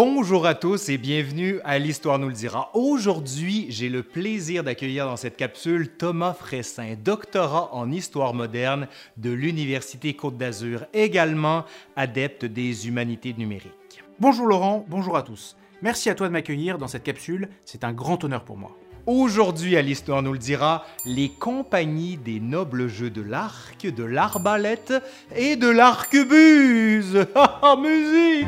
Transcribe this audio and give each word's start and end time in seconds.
Bonjour 0.00 0.46
à 0.46 0.54
tous 0.54 0.90
et 0.90 0.96
bienvenue 0.96 1.58
à 1.64 1.76
l'Histoire 1.80 2.20
nous 2.20 2.28
le 2.28 2.32
dira. 2.32 2.70
Aujourd'hui, 2.74 3.66
j'ai 3.68 3.88
le 3.88 4.04
plaisir 4.04 4.62
d'accueillir 4.62 5.06
dans 5.06 5.16
cette 5.16 5.36
capsule 5.36 5.88
Thomas 5.88 6.34
Fressin, 6.34 6.94
doctorat 7.02 7.74
en 7.74 7.90
histoire 7.90 8.32
moderne 8.32 8.86
de 9.16 9.30
l'Université 9.30 10.14
Côte 10.14 10.36
d'Azur, 10.36 10.84
également 10.92 11.64
adepte 11.96 12.44
des 12.44 12.86
humanités 12.86 13.34
numériques. 13.36 14.04
Bonjour 14.20 14.46
Laurent, 14.46 14.86
bonjour 14.88 15.16
à 15.16 15.22
tous. 15.22 15.56
Merci 15.82 16.10
à 16.10 16.14
toi 16.14 16.28
de 16.28 16.32
m'accueillir 16.32 16.78
dans 16.78 16.86
cette 16.86 17.02
capsule, 17.02 17.48
c'est 17.64 17.82
un 17.82 17.92
grand 17.92 18.22
honneur 18.22 18.44
pour 18.44 18.56
moi. 18.56 18.76
Aujourd'hui, 19.06 19.76
à 19.76 19.82
l'Histoire 19.82 20.22
nous 20.22 20.34
le 20.34 20.38
dira, 20.38 20.86
les 21.06 21.28
compagnies 21.28 22.16
des 22.16 22.38
nobles 22.38 22.86
jeux 22.86 23.10
de 23.10 23.22
l'arc, 23.22 23.84
de 23.84 24.04
l'arbalète 24.04 24.94
et 25.34 25.56
de 25.56 25.68
l'arquebuse. 25.68 27.26
Ah, 27.34 27.74
musique 27.74 28.46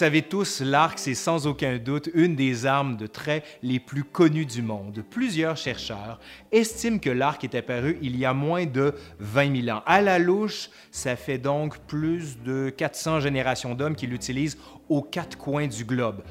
savez 0.00 0.22
tous, 0.22 0.62
l'arc, 0.62 0.98
c'est 0.98 1.14
sans 1.14 1.46
aucun 1.46 1.76
doute 1.76 2.08
une 2.14 2.34
des 2.34 2.64
armes 2.64 2.96
de 2.96 3.06
trait 3.06 3.42
les 3.62 3.78
plus 3.78 4.02
connues 4.02 4.46
du 4.46 4.62
monde. 4.62 5.04
Plusieurs 5.10 5.58
chercheurs 5.58 6.18
estiment 6.52 6.98
que 6.98 7.10
l'arc 7.10 7.44
est 7.44 7.54
apparu 7.54 7.98
il 8.00 8.16
y 8.16 8.24
a 8.24 8.32
moins 8.32 8.64
de 8.64 8.94
20 9.18 9.64
000 9.64 9.76
ans. 9.76 9.82
À 9.84 10.00
la 10.00 10.18
louche, 10.18 10.70
ça 10.90 11.16
fait 11.16 11.36
donc 11.36 11.76
plus 11.80 12.38
de 12.42 12.70
400 12.70 13.20
générations 13.20 13.74
d'hommes 13.74 13.94
qui 13.94 14.06
l'utilisent 14.06 14.56
aux 14.88 15.02
quatre 15.02 15.36
coins 15.36 15.66
du 15.66 15.84
globe. 15.84 16.22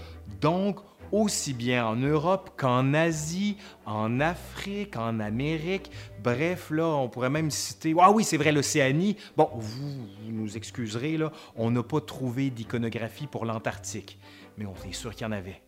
Donc, 0.41 0.79
aussi 1.12 1.54
bien 1.54 1.86
en 1.86 1.95
Europe 1.95 2.52
qu'en 2.58 2.94
Asie, 2.94 3.58
en 3.86 4.20
Afrique, 4.20 4.98
en 4.98 5.20
Amérique. 5.20 5.91
Bref, 6.23 6.70
là, 6.72 6.85
on 6.85 7.09
pourrait 7.09 7.30
même 7.30 7.52
citer. 7.52 7.94
Ah 7.99 8.12
oui, 8.12 8.23
c'est 8.23 8.38
vrai, 8.38 8.52
l'Océanie. 8.52 9.18
Bon, 9.35 9.49
vous, 9.54 10.08
nous 10.27 10.58
excuserez, 10.58 11.18
là, 11.18 11.32
on 11.55 11.71
n'a 11.71 11.84
pas 11.84 12.01
trouvé 12.01 12.49
d'iconographie 12.49 13.27
pour 13.27 13.46
l'Antarctique. 13.46 14.20
Mais 14.57 14.66
on 14.66 14.76
est 14.88 14.93
sûr 14.93 15.13
qu'il 15.13 15.24
y 15.24 15.29
en 15.29 15.32
avait. 15.32 15.62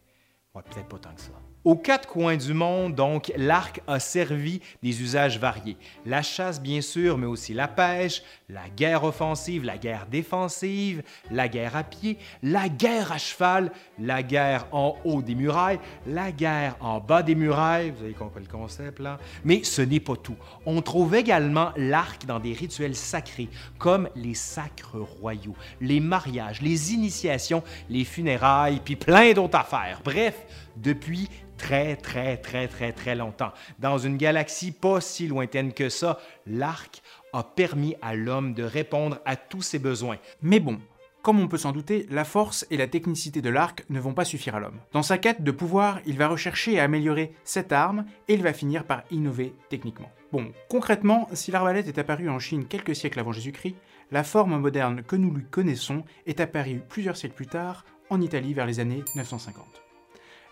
Ouais, 0.53 0.61
peut-être 0.63 0.87
pas 0.87 0.97
tant 0.97 1.13
que 1.13 1.21
ça. 1.21 1.50
Aux 1.63 1.75
quatre 1.75 2.07
coins 2.07 2.37
du 2.37 2.55
monde, 2.55 2.95
donc, 2.95 3.31
l'arc 3.37 3.81
a 3.85 3.99
servi 3.99 4.61
des 4.81 5.03
usages 5.03 5.37
variés. 5.37 5.77
La 6.07 6.23
chasse, 6.23 6.59
bien 6.59 6.81
sûr, 6.81 7.19
mais 7.19 7.27
aussi 7.27 7.53
la 7.53 7.67
pêche, 7.67 8.23
la 8.49 8.67
guerre 8.75 9.03
offensive, 9.03 9.63
la 9.63 9.77
guerre 9.77 10.07
défensive, 10.09 11.03
la 11.29 11.47
guerre 11.47 11.75
à 11.75 11.83
pied, 11.83 12.17
la 12.41 12.67
guerre 12.67 13.11
à 13.11 13.19
cheval, 13.19 13.71
la 13.99 14.23
guerre 14.23 14.65
en 14.71 14.97
haut 15.03 15.21
des 15.21 15.35
murailles, 15.35 15.79
la 16.07 16.31
guerre 16.31 16.77
en 16.79 16.99
bas 16.99 17.21
des 17.21 17.35
murailles. 17.35 17.93
Vous 17.95 18.05
avez 18.05 18.13
compris 18.13 18.41
le 18.41 18.51
concept, 18.51 18.97
là? 18.97 19.19
Mais 19.45 19.63
ce 19.63 19.83
n'est 19.83 19.99
pas 19.99 20.15
tout. 20.15 20.37
On 20.65 20.81
trouve 20.81 21.13
également 21.13 21.73
l'arc 21.77 22.25
dans 22.25 22.39
des 22.39 22.53
rituels 22.53 22.95
sacrés, 22.95 23.49
comme 23.77 24.09
les 24.15 24.33
sacres 24.33 24.97
royaux, 24.97 25.55
les 25.79 25.99
mariages, 25.99 26.59
les 26.63 26.91
initiations, 26.93 27.61
les 27.87 28.03
funérailles, 28.03 28.81
puis 28.83 28.95
plein 28.95 29.33
d'autres 29.33 29.59
affaires. 29.59 30.01
Bref, 30.03 30.43
depuis 30.81 31.29
très, 31.57 31.95
très, 31.95 32.37
très, 32.37 32.67
très, 32.67 32.91
très 32.91 33.15
longtemps. 33.15 33.51
Dans 33.79 33.97
une 33.97 34.17
galaxie 34.17 34.71
pas 34.71 35.01
si 35.01 35.27
lointaine 35.27 35.73
que 35.73 35.89
ça, 35.89 36.19
l'arc 36.47 37.01
a 37.33 37.43
permis 37.43 37.95
à 38.01 38.15
l'homme 38.15 38.53
de 38.53 38.63
répondre 38.63 39.19
à 39.25 39.35
tous 39.35 39.61
ses 39.61 39.79
besoins. 39.79 40.17
Mais 40.41 40.59
bon, 40.59 40.79
comme 41.21 41.39
on 41.39 41.47
peut 41.47 41.57
s'en 41.57 41.71
douter, 41.71 42.07
la 42.09 42.25
force 42.25 42.65
et 42.71 42.77
la 42.77 42.87
technicité 42.87 43.41
de 43.41 43.49
l'arc 43.49 43.85
ne 43.91 43.99
vont 43.99 44.15
pas 44.15 44.25
suffire 44.25 44.55
à 44.55 44.59
l'homme. 44.59 44.79
Dans 44.91 45.03
sa 45.03 45.19
quête 45.19 45.43
de 45.43 45.51
pouvoir, 45.51 45.99
il 46.07 46.17
va 46.17 46.27
rechercher 46.27 46.79
à 46.79 46.83
améliorer 46.83 47.33
cette 47.43 47.71
arme 47.71 48.05
et 48.27 48.33
il 48.33 48.41
va 48.41 48.53
finir 48.53 48.85
par 48.85 49.03
innover 49.11 49.53
techniquement. 49.69 50.11
Bon, 50.31 50.51
concrètement, 50.67 51.29
si 51.33 51.51
l'arbalète 51.51 51.87
est 51.87 51.99
apparue 51.99 52.29
en 52.29 52.39
Chine 52.39 52.65
quelques 52.65 52.95
siècles 52.95 53.19
avant 53.19 53.33
Jésus-Christ, 53.33 53.75
la 54.11 54.23
forme 54.23 54.57
moderne 54.57 55.03
que 55.03 55.15
nous 55.15 55.31
lui 55.31 55.45
connaissons 55.45 56.03
est 56.25 56.39
apparue 56.39 56.81
plusieurs 56.89 57.17
siècles 57.17 57.35
plus 57.35 57.47
tard 57.47 57.85
en 58.09 58.19
Italie 58.19 58.53
vers 58.53 58.65
les 58.65 58.79
années 58.79 59.03
950. 59.15 59.90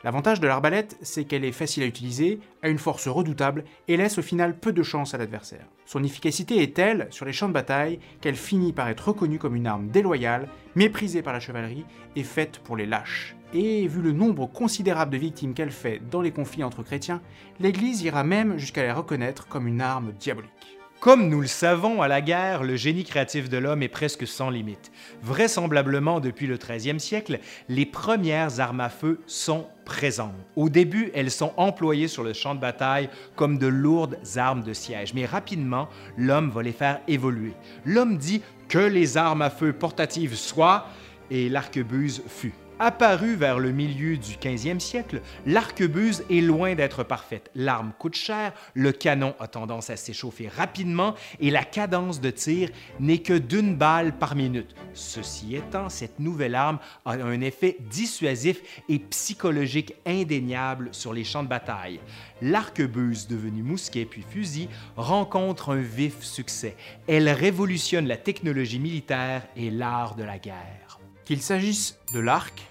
L'avantage 0.03 0.39
de 0.39 0.47
l'arbalète, 0.47 0.97
c'est 1.01 1.25
qu'elle 1.25 1.43
est 1.43 1.51
facile 1.51 1.83
à 1.83 1.85
utiliser, 1.85 2.39
a 2.63 2.69
une 2.69 2.77
force 2.77 3.09
redoutable 3.09 3.65
et 3.89 3.97
laisse 3.97 4.17
au 4.17 4.21
final 4.21 4.57
peu 4.57 4.71
de 4.71 4.81
chance 4.81 5.13
à 5.13 5.17
l'adversaire. 5.17 5.67
Son 5.85 6.03
efficacité 6.03 6.63
est 6.63 6.73
telle 6.73 7.07
sur 7.09 7.25
les 7.25 7.33
champs 7.33 7.49
de 7.49 7.53
bataille 7.53 7.99
qu'elle 8.21 8.35
finit 8.35 8.71
par 8.71 8.87
être 8.87 9.09
reconnue 9.09 9.39
comme 9.39 9.57
une 9.57 9.67
arme 9.67 9.89
déloyale, 9.89 10.47
méprisée 10.75 11.21
par 11.21 11.33
la 11.33 11.41
chevalerie 11.41 11.85
et 12.15 12.23
faite 12.23 12.59
pour 12.59 12.77
les 12.77 12.85
lâches. 12.85 13.35
Et 13.53 13.87
vu 13.87 14.01
le 14.01 14.13
nombre 14.13 14.45
considérable 14.45 15.11
de 15.11 15.17
victimes 15.17 15.53
qu'elle 15.53 15.71
fait 15.71 15.99
dans 16.09 16.21
les 16.21 16.31
conflits 16.31 16.63
entre 16.63 16.83
chrétiens, 16.83 17.21
l'Église 17.59 18.01
ira 18.03 18.23
même 18.23 18.57
jusqu'à 18.57 18.85
la 18.85 18.93
reconnaître 18.93 19.47
comme 19.47 19.67
une 19.67 19.81
arme 19.81 20.13
diabolique. 20.13 20.78
Comme 20.99 21.29
nous 21.29 21.39
le 21.39 21.47
savons, 21.47 22.01
à 22.01 22.09
la 22.09 22.19
guerre, 22.19 22.61
le 22.61 22.75
génie 22.75 23.05
créatif 23.05 23.47
de 23.47 23.57
l'homme 23.57 23.81
est 23.83 23.87
presque 23.87 24.27
sans 24.27 24.49
limite. 24.49 24.91
Vraisemblablement, 25.23 26.19
depuis 26.19 26.45
le 26.45 26.57
13e 26.57 26.99
siècle, 26.99 27.39
les 27.69 27.85
premières 27.85 28.59
armes 28.59 28.81
à 28.81 28.89
feu 28.89 29.21
sont 29.25 29.67
présentes. 29.85 30.35
Au 30.57 30.67
début, 30.67 31.09
elles 31.15 31.31
sont 31.31 31.53
employées 31.55 32.09
sur 32.09 32.23
le 32.23 32.33
champ 32.33 32.53
de 32.53 32.59
bataille 32.59 33.09
comme 33.37 33.57
de 33.57 33.67
lourdes 33.67 34.17
armes 34.35 34.61
de 34.61 34.73
siège, 34.73 35.13
mais 35.13 35.25
rapidement, 35.25 35.87
l'homme 36.17 36.49
va 36.49 36.63
les 36.63 36.73
faire 36.73 36.99
évoluer. 37.07 37.53
L'homme 37.85 38.17
dit 38.17 38.41
que 38.67 38.79
les 38.79 39.15
armes 39.15 39.41
à 39.41 39.49
feu 39.49 39.71
portatives 39.71 40.35
soient, 40.35 40.85
et 41.31 41.47
l'arquebuse 41.47 42.23
fut. 42.27 42.53
Apparue 42.81 43.35
vers 43.35 43.59
le 43.59 43.73
milieu 43.73 44.15
du 44.15 44.35
15e 44.35 44.79
siècle, 44.79 45.21
l'arquebuse 45.45 46.23
est 46.29 46.39
loin 46.39 46.75
d'être 46.75 47.03
parfaite. 47.03 47.51
L'arme 47.53 47.91
coûte 47.99 48.15
cher, 48.15 48.53
le 48.73 48.93
canon 48.93 49.35
a 49.41 49.49
tendance 49.49 49.89
à 49.89 49.97
s'échauffer 49.97 50.47
rapidement 50.47 51.13
et 51.41 51.51
la 51.51 51.65
cadence 51.65 52.21
de 52.21 52.29
tir 52.29 52.69
n'est 53.01 53.17
que 53.17 53.37
d'une 53.37 53.75
balle 53.75 54.17
par 54.17 54.33
minute. 54.33 54.73
Ceci 54.93 55.57
étant, 55.57 55.89
cette 55.89 56.19
nouvelle 56.19 56.55
arme 56.55 56.79
a 57.03 57.15
un 57.15 57.41
effet 57.41 57.75
dissuasif 57.91 58.61
et 58.87 58.99
psychologique 58.99 59.95
indéniable 60.05 60.87
sur 60.93 61.11
les 61.11 61.25
champs 61.25 61.43
de 61.43 61.49
bataille. 61.49 61.99
L'arquebuse, 62.41 63.27
devenue 63.27 63.61
mousquet 63.61 64.05
puis 64.05 64.23
fusil, 64.23 64.69
rencontre 64.95 65.73
un 65.73 65.81
vif 65.81 66.23
succès. 66.23 66.77
Elle 67.09 67.27
révolutionne 67.27 68.07
la 68.07 68.15
technologie 68.15 68.79
militaire 68.79 69.45
et 69.57 69.69
l'art 69.69 70.15
de 70.15 70.23
la 70.23 70.39
guerre. 70.39 70.99
Qu'il 71.25 71.41
s'agisse 71.41 71.99
de 72.13 72.19
l'arc, 72.19 72.68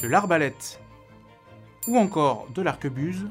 de 0.00 0.08
l'arbalète 0.08 0.80
ou 1.88 1.96
encore 1.98 2.48
de 2.54 2.62
l'arquebuse, 2.62 3.26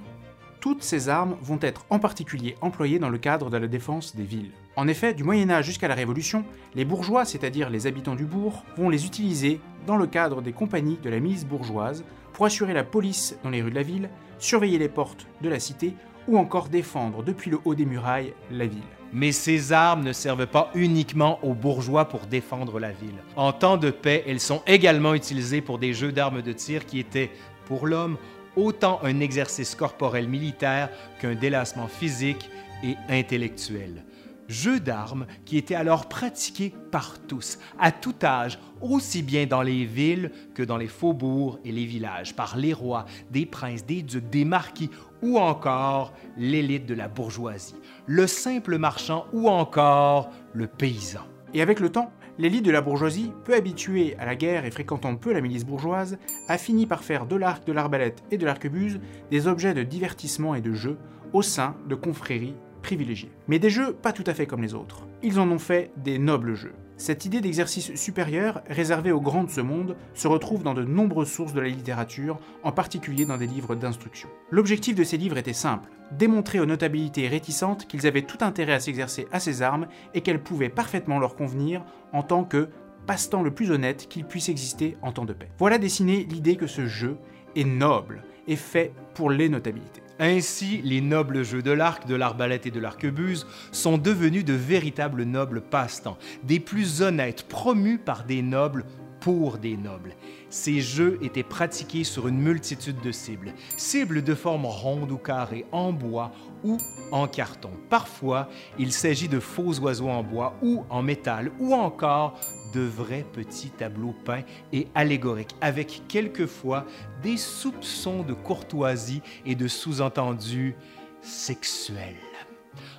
toutes 0.60 0.82
ces 0.82 1.10
armes 1.10 1.38
vont 1.42 1.60
être 1.62 1.86
en 1.90 2.00
particulier 2.00 2.56
employées 2.62 2.98
dans 2.98 3.10
le 3.10 3.20
cadre 3.20 3.50
de 3.50 3.58
la 3.58 3.68
défense 3.68 4.16
des 4.16 4.24
villes. 4.24 4.52
En 4.76 4.88
effet, 4.88 5.14
du 5.14 5.24
Moyen 5.24 5.50
Âge 5.52 5.66
jusqu'à 5.66 5.88
la 5.88 5.94
Révolution, 5.94 6.44
les 6.74 6.86
bourgeois, 6.86 7.24
c'est-à-dire 7.24 7.70
les 7.70 7.86
habitants 7.86 8.16
du 8.16 8.26
bourg, 8.26 8.64
vont 8.76 8.90
les 8.90 9.06
utiliser 9.06 9.60
dans 9.86 9.96
le 9.96 10.08
cadre 10.08 10.42
des 10.42 10.54
compagnies 10.54 10.98
de 11.04 11.10
la 11.10 11.20
mise 11.20 11.46
bourgeoise 11.46 12.04
pour 12.34 12.46
assurer 12.46 12.74
la 12.74 12.84
police 12.84 13.38
dans 13.44 13.52
les 13.52 13.62
rues 13.62 13.70
de 13.70 13.76
la 13.76 13.84
ville, 13.84 14.10
surveiller 14.40 14.80
les 14.80 14.90
portes 14.90 15.28
de 15.42 15.50
la 15.50 15.60
cité 15.60 15.94
ou 16.28 16.38
encore 16.38 16.70
défendre 16.70 17.24
depuis 17.24 17.52
le 17.52 17.60
haut 17.64 17.76
des 17.76 17.86
murailles 17.86 18.34
la 18.50 18.66
ville. 18.66 18.82
Mais 19.14 19.32
ces 19.32 19.72
armes 19.72 20.04
ne 20.04 20.14
servent 20.14 20.48
pas 20.48 20.72
uniquement 20.76 21.40
aux 21.44 21.54
bourgeois 21.54 22.06
pour 22.06 22.22
défendre 22.22 22.80
la 22.80 22.92
ville. 22.92 23.16
En 23.36 23.54
temps 23.54 23.78
de 23.78 23.92
paix, 23.92 24.24
elles 24.28 24.40
sont 24.40 24.62
également 24.68 25.14
utilisées 25.14 25.62
pour 25.62 25.80
des 25.80 25.94
jeux 25.94 26.12
d'armes 26.12 26.42
de 26.42 26.52
tir 26.52 26.86
qui 26.86 27.00
étaient, 27.00 27.32
pour 27.66 27.88
l'homme, 27.88 28.18
autant 28.56 29.00
un 29.04 29.20
exercice 29.20 29.76
corporel 29.76 30.28
militaire 30.28 30.90
qu'un 31.20 31.36
délassement 31.36 31.88
physique 31.88 32.50
et 32.84 32.96
intellectuel 33.10 34.04
jeu 34.48 34.80
d'armes 34.80 35.26
qui 35.46 35.58
était 35.58 35.76
alors 35.76 36.08
pratiqué 36.08 36.74
par 36.92 37.20
tous, 37.20 37.58
à 37.80 37.92
tout 37.92 38.16
âge, 38.24 38.60
aussi 38.82 39.24
bien 39.24 39.46
dans 39.46 39.62
les 39.62 39.86
villes 39.86 40.32
que 40.54 40.64
dans 40.64 40.78
les 40.78 40.88
faubourgs 40.88 41.60
et 41.66 41.72
les 41.72 41.86
villages, 41.86 42.36
par 42.36 42.58
les 42.58 42.74
rois, 42.74 43.06
des 43.32 43.46
princes, 43.46 43.86
des 43.86 44.02
ducs, 44.02 44.30
des 44.30 44.46
marquis 44.46 44.90
ou 45.26 45.40
encore 45.40 46.14
l'élite 46.38 46.86
de 46.86 46.94
la 46.94 47.08
bourgeoisie, 47.08 47.76
le 48.06 48.28
simple 48.28 48.78
marchand 48.78 49.26
ou 49.34 49.50
encore 49.50 50.30
le 50.54 50.68
paysan. 50.68 51.22
Et 51.56 51.62
avec 51.62 51.80
le 51.80 51.90
temps, 51.90 52.12
l'élite 52.38 52.64
de 52.64 52.72
la 52.72 52.82
bourgeoisie, 52.82 53.32
peu 53.44 53.56
habituée 53.56 54.16
à 54.20 54.26
la 54.26 54.36
guerre 54.36 54.66
et 54.66 54.72
fréquentant 54.72 55.16
peu 55.16 55.34
la 55.34 55.42
milice 55.42 55.66
bourgeoise, 55.66 56.20
a 56.48 56.58
fini 56.60 56.86
par 56.86 57.04
faire 57.04 57.26
de 57.26 57.36
l'arc, 57.36 57.66
de 57.66 57.74
l'arbalète 57.74 58.24
et 58.30 58.38
de 58.38 58.46
l'arquebuse 58.46 59.00
des 59.32 59.48
objets 59.48 59.74
de 59.74 59.84
divertissement 59.84 60.54
et 60.54 60.62
de 60.62 60.74
jeu 60.74 60.98
au 61.34 61.42
sein 61.42 61.76
de 61.90 61.96
confréries 61.96 62.56
privilégiés. 62.84 63.32
Mais 63.48 63.58
des 63.58 63.72
jeux 63.72 63.94
pas 63.94 64.14
tout 64.14 64.24
à 64.28 64.36
fait 64.36 64.46
comme 64.46 64.62
les 64.62 64.76
autres. 64.76 65.08
Ils 65.24 65.40
en 65.40 65.50
ont 65.50 65.60
fait 65.60 65.92
des 65.98 66.20
nobles 66.20 66.54
jeux. 66.54 66.76
Cette 66.98 67.26
idée 67.26 67.42
d'exercice 67.42 67.94
supérieur, 67.96 68.62
réservé 68.70 69.12
aux 69.12 69.20
grands 69.20 69.44
de 69.44 69.50
ce 69.50 69.60
monde, 69.60 69.98
se 70.14 70.30
retrouve 70.30 70.64
dans 70.64 70.74
de 70.74 70.86
nombreuses 70.86 71.32
sources 71.32 71.54
de 71.54 71.60
la 71.60 71.68
littérature, 71.68 72.40
en 72.64 72.72
particulier 72.72 73.26
dans 73.26 73.38
des 73.38 73.48
livres 73.48 73.76
d'instruction. 73.76 74.30
L'objectif 74.50 74.96
de 74.96 75.04
ces 75.04 75.18
livres 75.18 75.38
était 75.38 75.52
simple, 75.52 75.90
démontrer 76.12 76.62
aux 76.62 76.66
notabilités 76.66 77.28
réticentes 77.28 77.86
qu'ils 77.86 78.08
avaient 78.08 78.22
tout 78.22 78.38
intérêt 78.40 78.74
à 78.74 78.80
s'exercer 78.80 79.28
à 79.34 79.42
ces 79.42 79.62
armes 79.62 79.88
et 80.14 80.22
qu'elles 80.22 80.42
pouvaient 80.42 80.70
parfaitement 80.70 81.20
leur 81.20 81.36
convenir 81.36 81.84
en 82.14 82.24
tant 82.24 82.46
que 82.46 82.70
passe-temps 83.06 83.44
le 83.44 83.54
plus 83.54 83.72
honnête 83.72 84.08
qu'il 84.08 84.24
puisse 84.24 84.48
exister 84.48 84.96
en 85.02 85.12
temps 85.12 85.26
de 85.26 85.34
paix. 85.34 85.52
Voilà 85.60 85.78
dessiner 85.78 86.24
l'idée 86.24 86.56
que 86.56 86.68
ce 86.68 86.86
jeu 86.86 87.18
est 87.58 87.66
noble 87.66 88.24
et 88.48 88.56
fait 88.56 88.94
pour 89.16 89.30
les 89.30 89.50
notabilités. 89.50 90.02
Ainsi, 90.20 90.82
les 90.84 91.02
nobles 91.02 91.44
jeux 91.44 91.62
de 91.62 91.72
l'arc, 91.72 92.08
de 92.08 92.16
l'arbalète 92.16 92.66
et 92.66 92.72
de 92.72 92.80
l'arquebuse 92.80 93.46
sont 93.72 93.98
devenus 93.98 94.46
de 94.46 94.54
véritables 94.54 95.24
nobles 95.24 95.62
passe-temps, 95.62 96.18
des 96.44 96.60
plus 96.60 97.02
honnêtes, 97.02 97.48
promus 97.48 97.98
par 97.98 98.24
des 98.24 98.42
nobles 98.42 98.86
pour 99.20 99.58
des 99.58 99.76
nobles. 99.76 100.16
Ces 100.50 100.82
jeux 100.82 101.18
étaient 101.22 101.44
pratiqués 101.44 102.04
sur 102.04 102.28
une 102.28 102.40
multitude 102.40 103.02
de 103.02 103.12
cibles, 103.12 103.54
cibles 103.76 104.24
de 104.24 104.36
forme 104.36 104.66
ronde 104.66 105.12
ou 105.12 105.18
carrée, 105.18 105.66
en 105.72 105.92
bois 105.92 106.32
ou 106.64 106.78
en 107.12 107.28
carton. 107.28 107.72
Parfois, 107.90 108.48
il 108.78 108.92
s'agit 108.92 109.28
de 109.28 109.40
faux 109.40 109.80
oiseaux 109.80 110.10
en 110.10 110.24
bois 110.24 110.56
ou 110.62 110.86
en 110.90 111.02
métal, 111.02 111.52
ou 111.60 111.74
encore 111.74 112.40
de 112.74 112.82
vrais 112.82 113.26
petits 113.34 113.70
tableaux 113.70 114.16
peints 114.26 114.44
et 114.74 114.88
allégoriques, 114.96 115.56
avec 115.62 116.04
quelquefois 116.08 116.86
des 117.24 117.38
soupçons 117.38 118.24
de 118.24 118.34
courtoisie 118.34 119.22
et 119.46 119.56
de 119.56 119.68
sous-entendus 119.68 120.76
sexuels. 121.22 122.16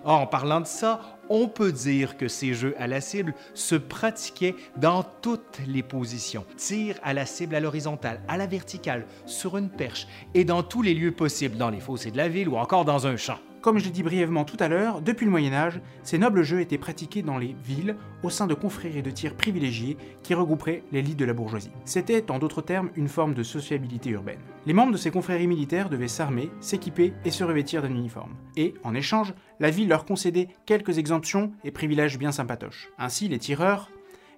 en 0.04 0.26
parlant 0.26 0.60
de 0.60 0.66
ça, 0.66 1.15
on 1.28 1.48
peut 1.48 1.72
dire 1.72 2.16
que 2.16 2.28
ces 2.28 2.54
jeux 2.54 2.74
à 2.78 2.86
la 2.86 3.00
cible 3.00 3.34
se 3.54 3.74
pratiquaient 3.74 4.54
dans 4.76 5.02
toutes 5.02 5.60
les 5.66 5.82
positions. 5.82 6.44
Tir 6.56 6.96
à 7.02 7.12
la 7.12 7.26
cible 7.26 7.54
à 7.54 7.60
l'horizontale, 7.60 8.20
à 8.28 8.36
la 8.36 8.46
verticale, 8.46 9.06
sur 9.26 9.56
une 9.56 9.70
perche 9.70 10.06
et 10.34 10.44
dans 10.44 10.62
tous 10.62 10.82
les 10.82 10.94
lieux 10.94 11.12
possibles, 11.12 11.56
dans 11.56 11.70
les 11.70 11.80
fossés 11.80 12.10
de 12.10 12.16
la 12.16 12.28
ville 12.28 12.48
ou 12.48 12.56
encore 12.56 12.84
dans 12.84 13.06
un 13.06 13.16
champ. 13.16 13.38
Comme 13.66 13.78
je 13.78 13.84
l'ai 13.86 13.90
dit 13.90 14.04
brièvement 14.04 14.44
tout 14.44 14.56
à 14.60 14.68
l'heure, 14.68 15.02
depuis 15.02 15.24
le 15.24 15.32
Moyen 15.32 15.52
Âge, 15.52 15.80
ces 16.04 16.18
nobles 16.18 16.44
jeux 16.44 16.60
étaient 16.60 16.78
pratiqués 16.78 17.22
dans 17.22 17.36
les 17.36 17.56
villes 17.64 17.96
au 18.22 18.30
sein 18.30 18.46
de 18.46 18.54
confréries 18.54 19.02
de 19.02 19.10
tir 19.10 19.34
privilégiées 19.34 19.96
qui 20.22 20.34
regrouperaient 20.34 20.84
l'élite 20.92 21.18
de 21.18 21.24
la 21.24 21.32
bourgeoisie. 21.32 21.72
C'était, 21.84 22.30
en 22.30 22.38
d'autres 22.38 22.62
termes, 22.62 22.90
une 22.94 23.08
forme 23.08 23.34
de 23.34 23.42
sociabilité 23.42 24.10
urbaine. 24.10 24.38
Les 24.66 24.72
membres 24.72 24.92
de 24.92 24.96
ces 24.96 25.10
confréries 25.10 25.48
militaires 25.48 25.90
devaient 25.90 26.06
s'armer, 26.06 26.48
s'équiper 26.60 27.12
et 27.24 27.32
se 27.32 27.42
revêtir 27.42 27.82
d'un 27.82 27.90
uniforme. 27.90 28.36
Et, 28.56 28.74
en 28.84 28.94
échange, 28.94 29.34
la 29.58 29.70
ville 29.70 29.88
leur 29.88 30.04
concédait 30.04 30.46
quelques 30.64 30.98
et 31.64 31.70
privilèges 31.70 32.18
bien 32.18 32.32
sympatoches. 32.32 32.88
Ainsi, 32.98 33.28
les 33.28 33.38
tireurs 33.38 33.90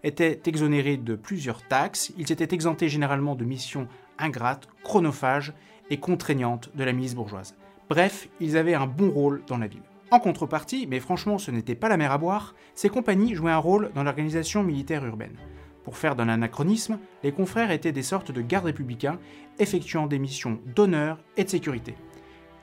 étaient 0.04 0.40
exonérés 0.46 0.96
de 0.96 1.14
plusieurs 1.14 1.66
taxes, 1.66 2.12
ils 2.16 2.30
étaient 2.32 2.54
exemptés 2.54 2.88
généralement 2.88 3.34
de 3.34 3.44
missions 3.44 3.88
ingrates, 4.18 4.68
chronophages 4.84 5.52
et 5.90 5.98
contraignantes 5.98 6.70
de 6.74 6.84
la 6.84 6.92
milice 6.92 7.14
bourgeoise. 7.14 7.54
Bref, 7.88 8.28
ils 8.40 8.56
avaient 8.56 8.74
un 8.74 8.86
bon 8.86 9.10
rôle 9.10 9.42
dans 9.46 9.58
la 9.58 9.66
ville. 9.66 9.82
En 10.10 10.20
contrepartie, 10.20 10.86
mais 10.86 11.00
franchement 11.00 11.38
ce 11.38 11.50
n'était 11.50 11.74
pas 11.74 11.88
la 11.88 11.96
mer 11.96 12.12
à 12.12 12.18
boire, 12.18 12.54
ces 12.74 12.88
compagnies 12.88 13.34
jouaient 13.34 13.52
un 13.52 13.58
rôle 13.58 13.90
dans 13.94 14.04
l'organisation 14.04 14.62
militaire 14.62 15.04
urbaine. 15.04 15.36
Pour 15.84 15.96
faire 15.96 16.16
d'un 16.16 16.28
anachronisme, 16.28 16.98
les 17.22 17.32
confrères 17.32 17.70
étaient 17.70 17.92
des 17.92 18.02
sortes 18.02 18.30
de 18.30 18.42
gardes 18.42 18.66
républicains 18.66 19.18
effectuant 19.58 20.06
des 20.06 20.18
missions 20.18 20.60
d'honneur 20.74 21.18
et 21.36 21.44
de 21.44 21.48
sécurité. 21.48 21.94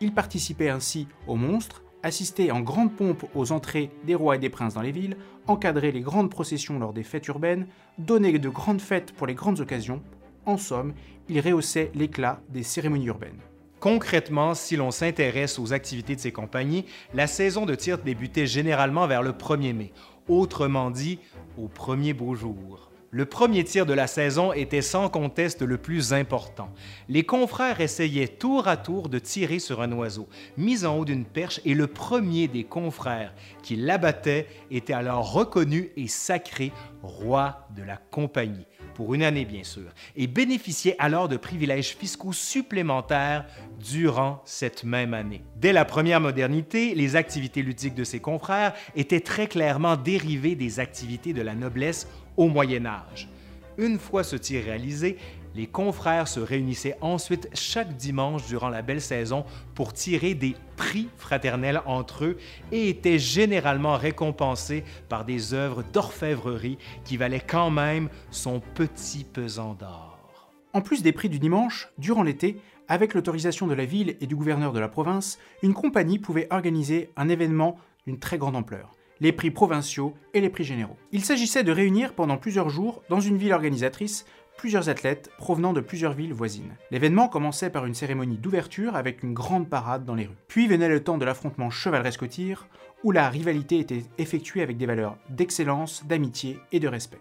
Ils 0.01 0.13
participaient 0.13 0.69
ainsi 0.69 1.07
aux 1.27 1.35
monstres, 1.35 1.83
assistaient 2.05 2.51
en 2.51 2.61
grande 2.61 2.93
pompe 2.93 3.25
aux 3.33 3.51
entrées 3.51 3.89
des 4.05 4.13
rois 4.13 4.35
et 4.35 4.39
des 4.39 4.51
princes 4.51 4.75
dans 4.75 4.83
les 4.83 4.91
villes, 4.91 5.17
encadraient 5.47 5.91
les 5.91 6.01
grandes 6.01 6.29
processions 6.29 6.77
lors 6.77 6.93
des 6.93 7.01
fêtes 7.01 7.27
urbaines, 7.27 7.65
donnaient 7.97 8.37
de 8.37 8.47
grandes 8.47 8.79
fêtes 8.79 9.11
pour 9.11 9.25
les 9.25 9.33
grandes 9.33 9.59
occasions. 9.59 10.03
En 10.45 10.57
somme, 10.57 10.93
ils 11.29 11.39
rehaussaient 11.39 11.91
l'éclat 11.95 12.39
des 12.49 12.61
cérémonies 12.61 13.07
urbaines. 13.07 13.41
Concrètement, 13.79 14.53
si 14.53 14.75
l'on 14.75 14.91
s'intéresse 14.91 15.57
aux 15.57 15.73
activités 15.73 16.15
de 16.15 16.21
ces 16.21 16.31
compagnies, 16.31 16.85
la 17.15 17.25
saison 17.25 17.65
de 17.65 17.73
tir 17.73 17.97
débutait 17.97 18.45
généralement 18.45 19.07
vers 19.07 19.23
le 19.23 19.31
1er 19.31 19.73
mai, 19.73 19.91
autrement 20.27 20.91
dit 20.91 21.17
au 21.57 21.67
premier 21.67 22.13
beau 22.13 22.35
jour. 22.35 22.91
Le 23.11 23.25
premier 23.25 23.63
tir 23.63 23.85
de 23.85 23.93
la 23.93 24.07
saison 24.07 24.51
était 24.51 24.81
sans 24.81 25.09
conteste 25.09 25.61
le 25.61 25.77
plus 25.77 26.11
important. 26.11 26.69
Les 27.07 27.23
confrères 27.23 27.79
essayaient 27.79 28.27
tour 28.27 28.67
à 28.67 28.77
tour 28.77 29.09
de 29.09 29.19
tirer 29.19 29.59
sur 29.59 29.81
un 29.81 29.91
oiseau, 29.93 30.27
mis 30.57 30.85
en 30.85 30.97
haut 30.97 31.05
d'une 31.05 31.25
perche, 31.25 31.61
et 31.65 31.75
le 31.75 31.87
premier 31.87 32.47
des 32.47 32.63
confrères 32.63 33.33
qui 33.63 33.75
l'abattait 33.75 34.47
était 34.71 34.93
alors 34.93 35.31
reconnu 35.31 35.91
et 35.95 36.07
sacré 36.07 36.73
roi 37.03 37.67
de 37.75 37.83
la 37.83 37.97
compagnie, 37.97 38.65
pour 38.95 39.13
une 39.13 39.23
année 39.23 39.45
bien 39.45 39.63
sûr, 39.63 39.93
et 40.15 40.27
bénéficiait 40.27 40.95
alors 40.99 41.29
de 41.29 41.37
privilèges 41.37 41.95
fiscaux 41.95 42.33
supplémentaires 42.33 43.45
durant 43.79 44.41
cette 44.45 44.83
même 44.83 45.13
année. 45.13 45.43
Dès 45.55 45.73
la 45.73 45.85
première 45.85 46.19
modernité, 46.19 46.95
les 46.95 47.15
activités 47.15 47.61
ludiques 47.61 47.95
de 47.95 48.03
ses 48.03 48.19
confrères 48.19 48.73
étaient 48.95 49.19
très 49.19 49.47
clairement 49.47 49.95
dérivées 49.95 50.55
des 50.55 50.79
activités 50.79 51.33
de 51.33 51.41
la 51.41 51.55
noblesse 51.55 52.07
au 52.37 52.47
Moyen 52.47 52.85
Âge. 52.85 53.29
Une 53.77 53.99
fois 53.99 54.23
ce 54.23 54.35
tir 54.35 54.63
réalisé, 54.63 55.17
les 55.55 55.67
confrères 55.67 56.27
se 56.27 56.39
réunissaient 56.39 56.97
ensuite 57.01 57.49
chaque 57.53 57.95
dimanche 57.95 58.45
durant 58.47 58.69
la 58.69 58.81
belle 58.81 59.01
saison 59.01 59.45
pour 59.73 59.93
tirer 59.93 60.33
des 60.33 60.55
prix 60.75 61.07
fraternels 61.17 61.81
entre 61.85 62.25
eux 62.25 62.37
et 62.71 62.89
étaient 62.89 63.19
généralement 63.19 63.95
récompensés 63.95 64.83
par 65.07 65.23
des 65.23 65.53
œuvres 65.53 65.83
d'orfèvrerie 65.93 66.77
qui 67.05 67.15
valaient 67.15 67.39
quand 67.39 67.71
même 67.71 68.09
son 68.31 68.59
petit 68.59 69.23
pesant 69.23 69.73
d'or. 69.73 70.51
En 70.73 70.81
plus 70.81 71.03
des 71.03 71.13
prix 71.13 71.29
du 71.29 71.39
dimanche, 71.39 71.87
durant 71.97 72.23
l'été, 72.23 72.57
avec 72.87 73.13
l'autorisation 73.13 73.65
de 73.65 73.73
la 73.73 73.85
ville 73.85 74.17
et 74.19 74.27
du 74.27 74.35
gouverneur 74.35 74.73
de 74.73 74.79
la 74.79 74.89
province, 74.89 75.39
une 75.63 75.73
compagnie 75.73 76.19
pouvait 76.19 76.47
organiser 76.51 77.11
un 77.15 77.29
événement 77.29 77.77
d'une 78.05 78.19
très 78.19 78.37
grande 78.37 78.57
ampleur 78.57 78.94
les 79.19 79.31
prix 79.31 79.51
provinciaux 79.51 80.13
et 80.33 80.41
les 80.41 80.49
prix 80.49 80.63
généraux. 80.63 80.97
Il 81.11 81.23
s'agissait 81.23 81.63
de 81.63 81.71
réunir 81.71 82.13
pendant 82.13 82.37
plusieurs 82.37 82.69
jours, 82.69 83.03
dans 83.09 83.19
une 83.19 83.37
ville 83.37 83.53
organisatrice, 83.53 84.25
plusieurs 84.57 84.89
athlètes 84.89 85.29
provenant 85.37 85.73
de 85.73 85.81
plusieurs 85.81 86.13
villes 86.13 86.33
voisines. 86.33 86.75
L'événement 86.91 87.27
commençait 87.27 87.69
par 87.69 87.85
une 87.85 87.93
cérémonie 87.93 88.37
d'ouverture 88.37 88.95
avec 88.95 89.23
une 89.23 89.33
grande 89.33 89.69
parade 89.69 90.05
dans 90.05 90.15
les 90.15 90.25
rues. 90.25 90.37
Puis 90.47 90.67
venait 90.67 90.89
le 90.89 91.03
temps 91.03 91.17
de 91.17 91.25
l'affrontement 91.25 91.69
chevaleresque 91.69 92.23
au 92.23 92.27
tir, 92.27 92.67
où 93.03 93.11
la 93.11 93.29
rivalité 93.29 93.79
était 93.79 94.03
effectuée 94.17 94.61
avec 94.61 94.77
des 94.77 94.85
valeurs 94.85 95.17
d'excellence, 95.29 96.05
d'amitié 96.07 96.59
et 96.71 96.79
de 96.79 96.87
respect. 96.87 97.19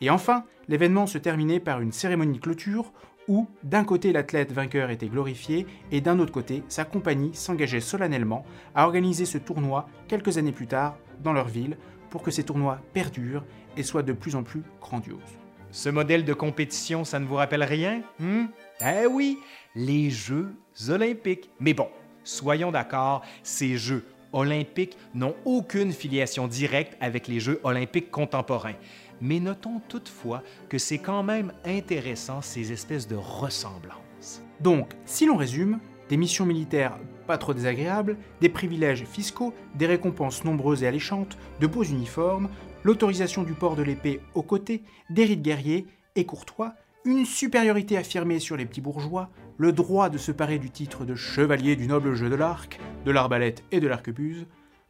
Et 0.00 0.08
enfin, 0.08 0.44
l'événement 0.68 1.06
se 1.06 1.18
terminait 1.18 1.60
par 1.60 1.80
une 1.80 1.92
cérémonie 1.92 2.38
de 2.38 2.42
clôture 2.42 2.92
où 3.30 3.46
d'un 3.62 3.84
côté 3.84 4.12
l'athlète 4.12 4.52
vainqueur 4.52 4.90
était 4.90 5.06
glorifié 5.06 5.64
et 5.92 6.00
d'un 6.00 6.18
autre 6.18 6.32
côté 6.32 6.64
sa 6.68 6.84
compagnie 6.84 7.30
s'engageait 7.32 7.80
solennellement 7.80 8.44
à 8.74 8.84
organiser 8.84 9.24
ce 9.24 9.38
tournoi 9.38 9.88
quelques 10.08 10.36
années 10.36 10.50
plus 10.50 10.66
tard 10.66 10.98
dans 11.22 11.32
leur 11.32 11.46
ville 11.46 11.76
pour 12.10 12.22
que 12.24 12.32
ces 12.32 12.42
tournois 12.42 12.80
perdurent 12.92 13.44
et 13.76 13.84
soient 13.84 14.02
de 14.02 14.12
plus 14.12 14.34
en 14.34 14.42
plus 14.42 14.62
grandioses. 14.80 15.38
Ce 15.70 15.88
modèle 15.88 16.24
de 16.24 16.34
compétition, 16.34 17.04
ça 17.04 17.20
ne 17.20 17.24
vous 17.24 17.36
rappelle 17.36 17.62
rien 17.62 18.02
hmm? 18.18 18.46
Eh 18.80 19.06
oui, 19.06 19.38
les 19.76 20.10
Jeux 20.10 20.52
olympiques. 20.88 21.50
Mais 21.60 21.74
bon, 21.74 21.88
soyons 22.24 22.72
d'accord, 22.72 23.22
ces 23.44 23.76
Jeux 23.76 24.04
olympiques 24.32 24.96
n'ont 25.14 25.36
aucune 25.44 25.92
filiation 25.92 26.48
directe 26.48 26.96
avec 27.00 27.28
les 27.28 27.38
Jeux 27.38 27.60
olympiques 27.62 28.10
contemporains. 28.10 28.74
Mais 29.20 29.40
notons 29.40 29.80
toutefois 29.88 30.42
que 30.68 30.78
c'est 30.78 30.98
quand 30.98 31.22
même 31.22 31.52
intéressant 31.64 32.42
ces 32.42 32.72
espèces 32.72 33.08
de 33.08 33.16
ressemblances. 33.16 34.42
Donc, 34.60 34.90
si 35.04 35.26
l'on 35.26 35.36
résume, 35.36 35.78
des 36.08 36.16
missions 36.16 36.46
militaires 36.46 36.98
pas 37.26 37.38
trop 37.38 37.54
désagréables, 37.54 38.16
des 38.40 38.48
privilèges 38.48 39.04
fiscaux, 39.04 39.54
des 39.76 39.86
récompenses 39.86 40.44
nombreuses 40.44 40.82
et 40.82 40.88
alléchantes, 40.88 41.38
de 41.60 41.68
beaux 41.68 41.84
uniformes, 41.84 42.48
l'autorisation 42.82 43.44
du 43.44 43.52
port 43.52 43.76
de 43.76 43.84
l'épée 43.84 44.20
aux 44.34 44.42
côtés, 44.42 44.82
des 45.10 45.24
rites 45.24 45.42
guerriers 45.42 45.86
et 46.16 46.26
courtois, 46.26 46.74
une 47.04 47.24
supériorité 47.24 47.96
affirmée 47.96 48.40
sur 48.40 48.56
les 48.56 48.66
petits 48.66 48.80
bourgeois, 48.80 49.30
le 49.58 49.72
droit 49.72 50.08
de 50.08 50.18
se 50.18 50.32
parer 50.32 50.58
du 50.58 50.70
titre 50.70 51.04
de 51.04 51.14
chevalier 51.14 51.76
du 51.76 51.86
noble 51.86 52.14
jeu 52.14 52.28
de 52.28 52.34
l'arc, 52.34 52.80
de 53.04 53.10
l'arbalète 53.10 53.62
et 53.70 53.78
de 53.78 53.86
l'arquebuse, 53.86 54.46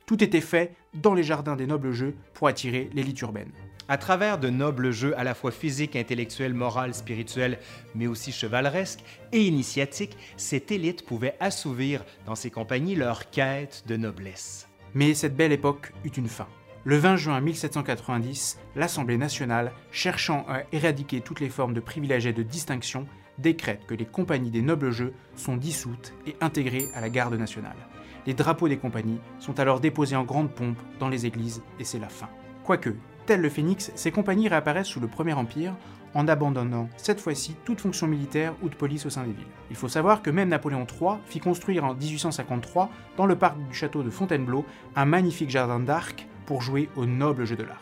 tout 0.06 0.24
était 0.24 0.40
fait 0.40 0.74
dans 0.94 1.14
les 1.14 1.22
jardins 1.22 1.56
des 1.56 1.66
nobles 1.66 1.92
jeux 1.92 2.14
pour 2.34 2.48
attirer 2.48 2.90
l'élite 2.94 3.20
urbaine. 3.20 3.52
À 3.90 3.98
travers 3.98 4.38
de 4.38 4.50
nobles 4.50 4.92
jeux 4.92 5.18
à 5.18 5.24
la 5.24 5.34
fois 5.34 5.50
physiques, 5.50 5.96
intellectuels, 5.96 6.54
moraux, 6.54 6.92
spirituels, 6.92 7.58
mais 7.96 8.06
aussi 8.06 8.30
chevaleresques 8.30 9.02
et 9.32 9.44
initiatiques, 9.44 10.16
cette 10.36 10.70
élite 10.70 11.04
pouvait 11.04 11.34
assouvir 11.40 12.04
dans 12.24 12.36
ses 12.36 12.52
compagnies 12.52 12.94
leur 12.94 13.30
quête 13.30 13.82
de 13.88 13.96
noblesse. 13.96 14.68
Mais 14.94 15.12
cette 15.12 15.34
belle 15.34 15.50
époque 15.50 15.92
eut 16.04 16.10
une 16.10 16.28
fin. 16.28 16.46
Le 16.84 16.98
20 16.98 17.16
juin 17.16 17.40
1790, 17.40 18.60
l'Assemblée 18.76 19.18
nationale, 19.18 19.72
cherchant 19.90 20.46
à 20.48 20.60
éradiquer 20.70 21.20
toutes 21.20 21.40
les 21.40 21.48
formes 21.48 21.74
de 21.74 21.80
privilèges 21.80 22.26
et 22.26 22.32
de 22.32 22.44
distinction, 22.44 23.08
décrète 23.38 23.86
que 23.88 23.94
les 23.94 24.06
compagnies 24.06 24.52
des 24.52 24.62
nobles 24.62 24.92
jeux 24.92 25.14
sont 25.34 25.56
dissoutes 25.56 26.12
et 26.28 26.36
intégrées 26.40 26.86
à 26.94 27.00
la 27.00 27.10
garde 27.10 27.34
nationale. 27.34 27.88
Les 28.24 28.34
drapeaux 28.34 28.68
des 28.68 28.78
compagnies 28.78 29.18
sont 29.40 29.58
alors 29.58 29.80
déposés 29.80 30.14
en 30.14 30.22
grande 30.22 30.52
pompe 30.54 30.78
dans 31.00 31.08
les 31.08 31.26
églises 31.26 31.60
et 31.80 31.84
c'est 31.84 31.98
la 31.98 32.08
fin. 32.08 32.28
Quoique, 32.62 32.94
le 33.38 33.48
phénix, 33.48 33.92
ces 33.94 34.10
compagnies 34.10 34.48
réapparaissent 34.48 34.88
sous 34.88 34.98
le 34.98 35.06
Premier 35.06 35.34
Empire 35.34 35.74
en 36.14 36.26
abandonnant 36.26 36.88
cette 36.96 37.20
fois-ci 37.20 37.54
toute 37.64 37.80
fonction 37.80 38.08
militaire 38.08 38.54
ou 38.62 38.68
de 38.68 38.74
police 38.74 39.06
au 39.06 39.10
sein 39.10 39.22
des 39.22 39.32
villes. 39.32 39.46
Il 39.70 39.76
faut 39.76 39.88
savoir 39.88 40.22
que 40.22 40.30
même 40.30 40.48
Napoléon 40.48 40.86
III 40.86 41.18
fit 41.26 41.38
construire 41.38 41.84
en 41.84 41.94
1853, 41.94 42.90
dans 43.16 43.26
le 43.26 43.36
parc 43.36 43.56
du 43.58 43.74
château 43.74 44.02
de 44.02 44.10
Fontainebleau, 44.10 44.64
un 44.96 45.04
magnifique 45.04 45.50
jardin 45.50 45.78
d'arc 45.78 46.26
pour 46.46 46.62
jouer 46.62 46.88
au 46.96 47.06
noble 47.06 47.44
jeu 47.44 47.54
de 47.54 47.62
l'arc. 47.62 47.80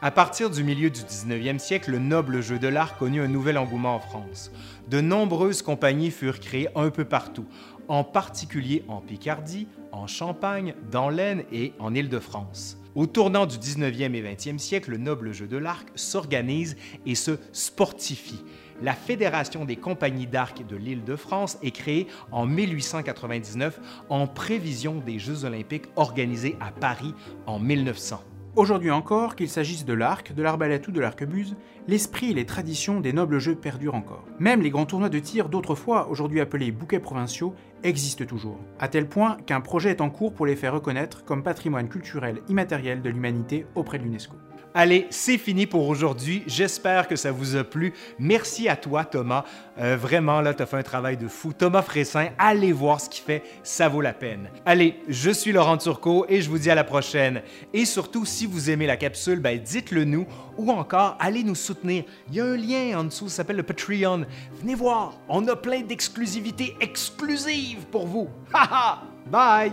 À 0.00 0.10
partir 0.10 0.48
du 0.48 0.62
milieu 0.62 0.90
du 0.90 1.00
19e 1.00 1.58
siècle, 1.58 1.90
le 1.90 1.98
noble 1.98 2.40
jeu 2.40 2.58
de 2.58 2.68
l'arc 2.68 2.98
connut 2.98 3.20
un 3.20 3.28
nouvel 3.28 3.58
engouement 3.58 3.96
en 3.96 4.00
France. 4.00 4.52
De 4.88 5.00
nombreuses 5.00 5.62
compagnies 5.62 6.12
furent 6.12 6.38
créées 6.40 6.68
un 6.76 6.90
peu 6.90 7.04
partout, 7.04 7.46
en 7.88 8.04
particulier 8.04 8.84
en 8.86 9.00
Picardie, 9.00 9.66
en 9.90 10.06
Champagne, 10.06 10.74
dans 10.90 11.08
l'Aisne 11.08 11.42
et 11.50 11.72
en 11.80 11.94
Île-de-France. 11.94 12.78
Au 12.98 13.06
tournant 13.06 13.46
du 13.46 13.58
19e 13.58 14.12
et 14.16 14.22
20e 14.22 14.58
siècle, 14.58 14.90
le 14.90 14.96
noble 14.96 15.32
jeu 15.32 15.46
de 15.46 15.56
l'arc 15.56 15.86
s'organise 15.94 16.76
et 17.06 17.14
se 17.14 17.38
sportifie. 17.52 18.42
La 18.82 18.92
Fédération 18.92 19.64
des 19.64 19.76
compagnies 19.76 20.26
d'arc 20.26 20.66
de 20.66 20.74
l'Île-de-France 20.74 21.58
est 21.62 21.70
créée 21.70 22.08
en 22.32 22.44
1899 22.44 23.78
en 24.08 24.26
prévision 24.26 24.96
des 24.96 25.20
Jeux 25.20 25.44
olympiques 25.44 25.86
organisés 25.94 26.56
à 26.58 26.72
Paris 26.72 27.14
en 27.46 27.60
1900. 27.60 28.20
Aujourd'hui 28.56 28.90
encore, 28.90 29.36
qu'il 29.36 29.48
s'agisse 29.48 29.84
de 29.84 29.92
l'arc, 29.92 30.34
de 30.34 30.42
l'arbalète 30.42 30.88
ou 30.88 30.90
de 30.90 31.00
l'arquebuse, 31.00 31.54
l'esprit 31.86 32.30
et 32.30 32.34
les 32.34 32.46
traditions 32.46 33.00
des 33.00 33.12
nobles 33.12 33.38
jeux 33.38 33.54
perdurent 33.54 33.94
encore. 33.94 34.24
Même 34.38 34.62
les 34.62 34.70
grands 34.70 34.86
tournois 34.86 35.08
de 35.08 35.18
tir 35.18 35.48
d'autrefois, 35.48 36.08
aujourd'hui 36.08 36.40
appelés 36.40 36.72
bouquets 36.72 36.98
provinciaux, 36.98 37.54
existent 37.84 38.24
toujours, 38.24 38.58
à 38.80 38.88
tel 38.88 39.08
point 39.08 39.36
qu'un 39.46 39.60
projet 39.60 39.90
est 39.90 40.00
en 40.00 40.10
cours 40.10 40.32
pour 40.32 40.46
les 40.46 40.56
faire 40.56 40.74
reconnaître 40.74 41.24
comme 41.24 41.44
patrimoine 41.44 41.88
culturel 41.88 42.40
immatériel 42.48 43.00
de 43.02 43.10
l'humanité 43.10 43.66
auprès 43.76 43.98
de 43.98 44.04
l'UNESCO. 44.04 44.34
Allez, 44.74 45.06
c'est 45.10 45.38
fini 45.38 45.66
pour 45.66 45.88
aujourd'hui. 45.88 46.42
J'espère 46.46 47.08
que 47.08 47.16
ça 47.16 47.32
vous 47.32 47.56
a 47.56 47.64
plu. 47.64 47.94
Merci 48.18 48.68
à 48.68 48.76
toi, 48.76 49.04
Thomas. 49.04 49.44
Euh, 49.78 49.96
vraiment, 49.96 50.40
là, 50.40 50.54
tu 50.54 50.62
as 50.62 50.66
fait 50.66 50.76
un 50.76 50.82
travail 50.82 51.16
de 51.16 51.28
fou. 51.28 51.52
Thomas 51.52 51.82
Fressin, 51.82 52.28
allez 52.38 52.72
voir 52.72 53.00
ce 53.00 53.08
qu'il 53.08 53.24
fait. 53.24 53.42
Ça 53.62 53.88
vaut 53.88 54.00
la 54.00 54.12
peine. 54.12 54.50
Allez, 54.66 54.96
je 55.08 55.30
suis 55.30 55.52
Laurent 55.52 55.78
Turcot 55.78 56.26
et 56.28 56.42
je 56.42 56.50
vous 56.50 56.58
dis 56.58 56.70
à 56.70 56.74
la 56.74 56.84
prochaine. 56.84 57.42
Et 57.72 57.84
surtout, 57.84 58.24
si 58.24 58.46
vous 58.46 58.70
aimez 58.70 58.86
la 58.86 58.96
capsule, 58.96 59.40
ben, 59.40 59.58
dites-le 59.58 60.04
nous 60.04 60.26
ou 60.56 60.70
encore 60.70 61.16
allez 61.20 61.44
nous 61.44 61.54
soutenir. 61.54 62.04
Il 62.28 62.34
y 62.34 62.40
a 62.40 62.44
un 62.44 62.56
lien 62.56 62.98
en 62.98 63.04
dessous, 63.04 63.28
ça 63.28 63.36
s'appelle 63.36 63.56
le 63.56 63.62
Patreon. 63.62 64.26
Venez 64.60 64.74
voir, 64.74 65.14
on 65.28 65.46
a 65.48 65.56
plein 65.56 65.80
d'exclusivités 65.80 66.76
exclusives 66.80 67.86
pour 67.90 68.06
vous. 68.06 68.28
Haha! 68.52 69.02
Bye! 69.30 69.72